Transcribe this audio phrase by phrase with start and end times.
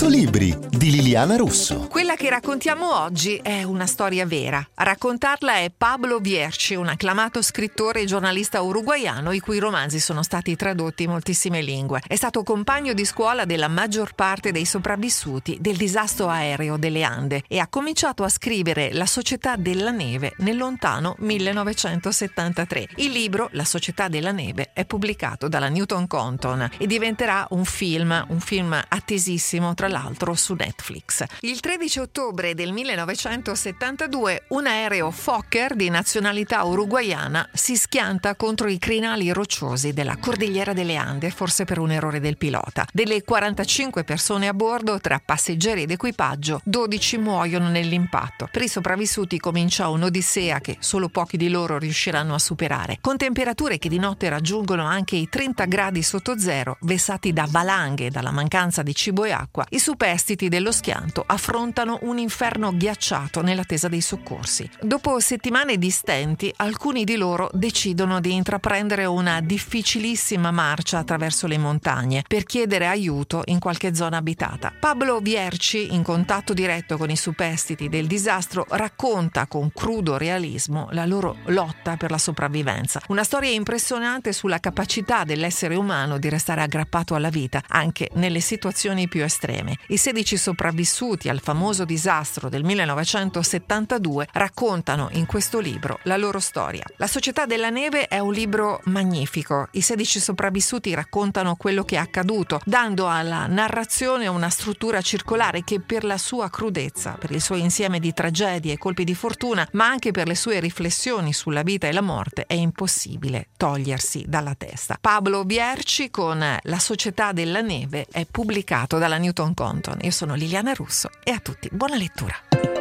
[0.00, 1.86] 100 libri di Liliana Russo.
[1.90, 4.66] Quella che raccontiamo oggi è una storia vera.
[4.76, 10.22] A raccontarla è Pablo Vierci, un acclamato scrittore e giornalista uruguaiano i cui romanzi sono
[10.22, 12.00] stati tradotti in moltissime lingue.
[12.06, 17.42] È stato compagno di scuola della maggior parte dei sopravvissuti del disastro aereo delle Ande
[17.46, 22.88] e ha cominciato a scrivere La società della neve nel lontano 1973.
[22.96, 28.24] Il libro La società della neve è pubblicato dalla Newton Compton e diventerà un film,
[28.30, 31.24] un film attesissimo tra l'altro su Netflix.
[31.40, 38.78] Il 13 ottobre del 1972 un aereo Fokker di nazionalità uruguaiana si schianta contro i
[38.78, 42.86] crinali rocciosi della Cordigliera delle Ande, forse per un errore del pilota.
[42.92, 48.48] Delle 45 persone a bordo, tra passeggeri ed equipaggio, 12 muoiono nell'impatto.
[48.50, 53.78] Per i sopravvissuti comincia un'odissea che solo pochi di loro riusciranno a superare, con temperature
[53.78, 58.30] che di notte raggiungono anche i 30 gradi sotto zero, vessati da valanghe e dalla
[58.30, 64.00] mancanza di cibo e acqua, i superstiti dello schianto affrontano un inferno ghiacciato nell'attesa dei
[64.00, 64.70] soccorsi.
[64.80, 71.58] Dopo settimane di stenti, alcuni di loro decidono di intraprendere una difficilissima marcia attraverso le
[71.58, 74.72] montagne per chiedere aiuto in qualche zona abitata.
[74.78, 81.06] Pablo Vierci, in contatto diretto con i superstiti del disastro, racconta con crudo realismo la
[81.06, 83.00] loro lotta per la sopravvivenza.
[83.08, 89.08] Una storia impressionante sulla capacità dell'essere umano di restare aggrappato alla vita, anche nelle situazioni
[89.08, 89.69] più estreme.
[89.88, 96.84] I 16 sopravvissuti al famoso disastro del 1972 raccontano in questo libro la loro storia.
[96.96, 99.68] La società della neve è un libro magnifico.
[99.72, 105.80] I 16 sopravvissuti raccontano quello che è accaduto, dando alla narrazione una struttura circolare che
[105.80, 109.86] per la sua crudezza, per il suo insieme di tragedie e colpi di fortuna, ma
[109.86, 114.98] anche per le sue riflessioni sulla vita e la morte, è impossibile togliersi dalla testa.
[115.00, 119.98] Pablo Bierci con La società della neve è pubblicato dalla Newton Compton.
[120.00, 122.79] Io sono Liliana Russo e a tutti buona lettura.